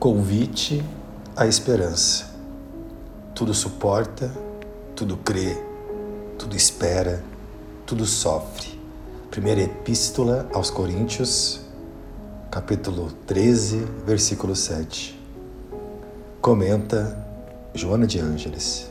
Convite 0.00 0.82
à 1.36 1.46
esperança. 1.46 2.30
Tudo 3.34 3.52
suporta, 3.52 4.32
tudo 4.96 5.18
crê, 5.18 5.62
tudo 6.38 6.56
espera, 6.56 7.22
tudo 7.84 8.06
sofre. 8.06 8.80
Primeira 9.30 9.60
Epístola 9.60 10.48
aos 10.54 10.70
Coríntios, 10.70 11.60
capítulo 12.50 13.12
13, 13.26 13.86
versículo 14.06 14.56
7. 14.56 15.20
Comenta 16.40 17.22
Joana 17.74 18.06
de 18.06 18.18
Ângeles. 18.18 18.88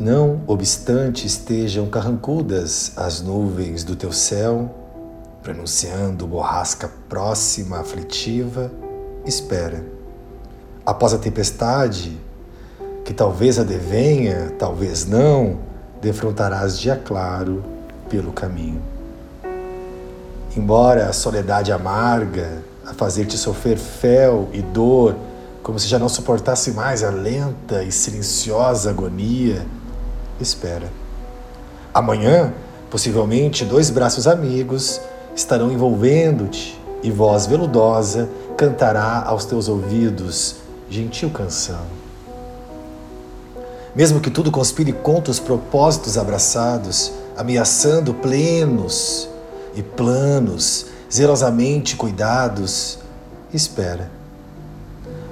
Não 0.00 0.40
obstante 0.48 1.28
estejam 1.28 1.88
carrancudas 1.88 2.90
as 2.96 3.20
nuvens 3.20 3.84
do 3.84 3.94
teu 3.94 4.10
céu, 4.10 4.85
pronunciando 5.46 6.26
borrasca 6.26 6.90
próxima, 7.08 7.78
aflitiva, 7.78 8.68
espera. 9.24 9.84
Após 10.84 11.14
a 11.14 11.18
tempestade, 11.18 12.18
que 13.04 13.14
talvez 13.14 13.56
adevenha, 13.56 14.52
talvez 14.58 15.06
não, 15.06 15.60
defrontarás 16.02 16.80
dia 16.80 16.96
claro 16.96 17.62
pelo 18.08 18.32
caminho. 18.32 18.82
Embora 20.56 21.08
a 21.08 21.12
soledade 21.12 21.70
amarga, 21.70 22.64
a 22.84 22.92
fazer-te 22.92 23.38
sofrer 23.38 23.78
fel 23.78 24.48
e 24.52 24.60
dor, 24.60 25.14
como 25.62 25.78
se 25.78 25.86
já 25.86 25.96
não 25.96 26.08
suportasse 26.08 26.72
mais 26.72 27.04
a 27.04 27.10
lenta 27.10 27.84
e 27.84 27.92
silenciosa 27.92 28.90
agonia, 28.90 29.64
espera. 30.40 30.90
Amanhã, 31.94 32.52
possivelmente, 32.90 33.64
dois 33.64 33.90
braços 33.90 34.26
amigos 34.26 35.00
estarão 35.36 35.70
envolvendo-te, 35.70 36.80
e 37.02 37.10
voz 37.10 37.46
veludosa 37.46 38.28
cantará 38.56 39.22
aos 39.26 39.44
teus 39.44 39.68
ouvidos 39.68 40.56
gentil 40.88 41.30
canção. 41.30 41.82
Mesmo 43.94 44.18
que 44.18 44.30
tudo 44.30 44.50
conspire 44.50 44.92
contra 44.92 45.30
os 45.30 45.38
propósitos 45.38 46.16
abraçados, 46.16 47.12
ameaçando 47.36 48.14
plenos 48.14 49.28
e 49.74 49.82
planos, 49.82 50.86
zelosamente 51.12 51.96
cuidados, 51.96 52.98
espera. 53.52 54.10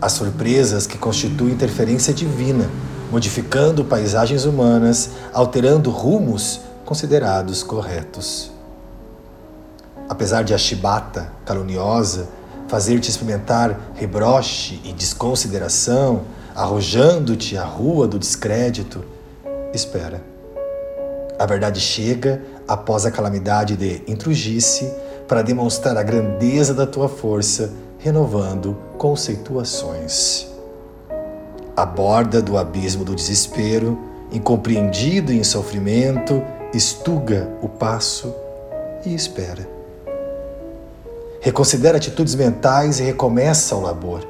As 0.00 0.12
surpresas 0.12 0.86
que 0.86 0.98
constituem 0.98 1.54
interferência 1.54 2.12
divina, 2.12 2.68
modificando 3.10 3.84
paisagens 3.84 4.44
humanas, 4.44 5.10
alterando 5.32 5.90
rumos 5.90 6.60
considerados 6.84 7.62
corretos 7.62 8.55
apesar 10.08 10.42
de 10.42 10.54
a 10.54 10.58
chibata 10.58 11.32
caluniosa 11.44 12.28
fazer-te 12.68 13.10
experimentar 13.10 13.92
rebroche 13.94 14.80
e 14.84 14.92
desconsideração, 14.92 16.22
arrojando-te 16.54 17.56
à 17.56 17.64
rua 17.64 18.08
do 18.08 18.18
descrédito, 18.18 19.04
espera. 19.72 20.22
A 21.38 21.46
verdade 21.46 21.80
chega 21.80 22.42
após 22.66 23.04
a 23.04 23.10
calamidade 23.10 23.76
de 23.76 24.02
intrugice 24.08 24.90
para 25.28 25.42
demonstrar 25.42 25.96
a 25.96 26.02
grandeza 26.02 26.72
da 26.72 26.86
tua 26.86 27.08
força, 27.08 27.72
renovando 27.98 28.76
conceituações. 28.96 30.46
A 31.76 31.84
borda 31.84 32.40
do 32.40 32.56
abismo 32.56 33.04
do 33.04 33.14
desespero, 33.14 33.98
incompreendido 34.32 35.32
em 35.32 35.44
sofrimento, 35.44 36.42
estuga 36.72 37.48
o 37.60 37.68
passo 37.68 38.34
e 39.04 39.14
espera. 39.14 39.75
Reconsidera 41.46 41.96
atitudes 41.96 42.34
mentais 42.34 42.98
e 42.98 43.04
recomeça 43.04 43.76
o 43.76 43.80
labor. 43.80 44.26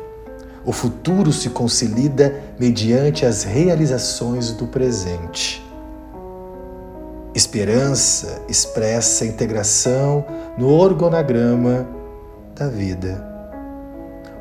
O 0.66 0.70
futuro 0.70 1.32
se 1.32 1.48
consolida 1.48 2.34
mediante 2.60 3.24
as 3.24 3.42
realizações 3.42 4.52
do 4.52 4.66
presente. 4.66 5.66
Esperança 7.34 8.42
expressa 8.50 9.24
a 9.24 9.26
integração 9.26 10.26
no 10.58 10.68
organograma 10.68 11.88
da 12.54 12.68
vida. 12.68 13.26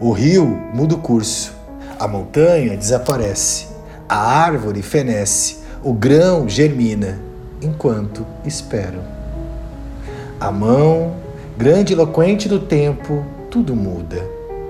O 0.01 0.11
rio 0.11 0.45
muda 0.73 0.95
o 0.95 0.99
curso, 0.99 1.53
a 1.97 2.09
montanha 2.09 2.75
desaparece, 2.75 3.67
a 4.09 4.17
árvore 4.17 4.81
fenece, 4.81 5.59
o 5.81 5.93
grão 5.93 6.49
germina, 6.49 7.21
enquanto 7.61 8.25
esperam. 8.43 9.01
A 10.41 10.51
mão 10.51 11.23
grande 11.57 11.93
eloquente 11.93 12.49
do 12.49 12.59
tempo, 12.59 13.25
tudo 13.49 13.75
muda. 13.75 14.21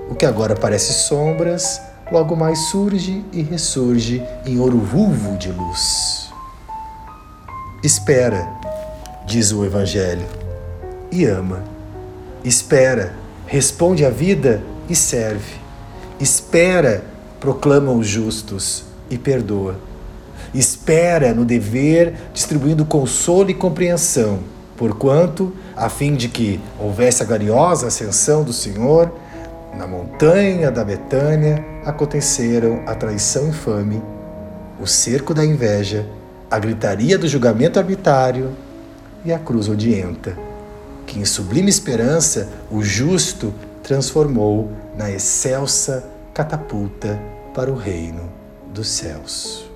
O 0.08 0.14
que 0.14 0.24
agora 0.24 0.54
parece 0.54 0.92
sombras, 0.92 1.80
logo 2.12 2.36
mais 2.36 2.58
surge 2.70 3.24
e 3.32 3.42
ressurge 3.42 4.22
em 4.44 4.60
ouro 4.60 4.78
vulvo 4.78 5.36
de 5.36 5.50
luz. 5.50 6.30
Espera, 7.82 8.48
diz 9.26 9.50
o 9.50 9.64
Evangelho, 9.64 10.26
e 11.10 11.24
ama. 11.24 11.64
Espera, 12.44 13.14
responde 13.46 14.04
à 14.04 14.10
vida 14.10 14.62
e 14.88 14.94
serve. 14.94 15.56
Espera, 16.20 17.04
proclamam 17.40 17.98
os 17.98 18.06
justos 18.06 18.84
e 19.10 19.18
perdoa. 19.18 19.76
Espera 20.54 21.34
no 21.34 21.44
dever, 21.44 22.14
distribuindo 22.32 22.84
consolo 22.84 23.50
e 23.50 23.54
compreensão 23.54 24.55
Porquanto, 24.76 25.52
a 25.74 25.88
fim 25.88 26.14
de 26.14 26.28
que 26.28 26.60
houvesse 26.78 27.22
a 27.22 27.26
gloriosa 27.26 27.86
ascensão 27.86 28.44
do 28.44 28.52
Senhor, 28.52 29.10
na 29.76 29.86
montanha 29.86 30.70
da 30.70 30.84
Betânia 30.84 31.64
aconteceram 31.84 32.82
a 32.86 32.94
traição 32.94 33.48
infame, 33.48 34.02
o 34.80 34.86
cerco 34.86 35.32
da 35.32 35.44
inveja, 35.44 36.06
a 36.50 36.58
gritaria 36.58 37.18
do 37.18 37.26
julgamento 37.26 37.78
arbitrário 37.78 38.50
e 39.24 39.32
a 39.32 39.38
cruz 39.38 39.68
odienta, 39.68 40.36
que 41.06 41.18
em 41.18 41.24
sublime 41.24 41.68
esperança 41.68 42.48
o 42.70 42.82
justo 42.82 43.52
transformou 43.82 44.70
na 44.96 45.10
excelsa 45.10 46.04
catapulta 46.34 47.18
para 47.54 47.70
o 47.70 47.76
reino 47.76 48.30
dos 48.72 48.88
céus. 48.88 49.75